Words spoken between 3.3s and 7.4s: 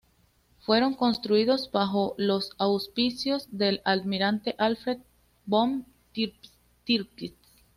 del almirante Alfred von Tirpitz.